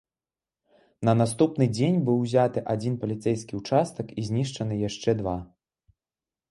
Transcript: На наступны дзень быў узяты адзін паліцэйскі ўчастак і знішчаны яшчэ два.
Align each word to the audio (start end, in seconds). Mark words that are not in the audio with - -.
На 1.09 1.13
наступны 1.19 1.67
дзень 1.75 1.99
быў 2.07 2.17
узяты 2.23 2.59
адзін 2.73 2.97
паліцэйскі 3.05 3.53
ўчастак 3.61 4.07
і 4.23 4.27
знішчаны 4.31 4.81
яшчэ 4.89 5.11
два. 5.23 5.37